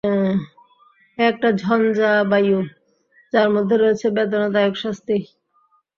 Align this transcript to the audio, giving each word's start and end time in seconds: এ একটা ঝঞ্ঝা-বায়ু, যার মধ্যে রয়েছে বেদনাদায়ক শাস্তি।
এ 1.17 1.23
একটা 1.27 1.49
ঝঞ্ঝা-বায়ু, 1.61 2.59
যার 3.33 3.47
মধ্যে 3.55 3.75
রয়েছে 3.77 4.07
বেদনাদায়ক 4.15 4.75
শাস্তি। 4.77 5.17